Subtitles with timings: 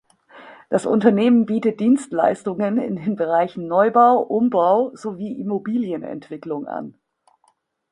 [0.71, 6.95] Das Unternehmen bietet Dienstleistungen in den Bereichen Neubau, Umbau sowie Immobilienentwicklung an.